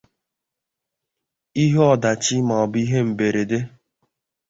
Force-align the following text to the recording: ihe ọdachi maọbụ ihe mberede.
ihe 1.63 1.81
ọdachi 1.93 2.35
maọbụ 2.47 2.77
ihe 2.83 2.99
mberede. 3.09 3.59